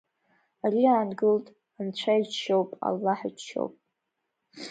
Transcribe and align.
Ари 0.65 0.83
аангылт, 0.93 1.45
анцәа 1.79 2.13
иџьшьоуп, 2.21 2.69
аллаҳ 2.87 3.19
иџьшьоуп. 3.27 3.73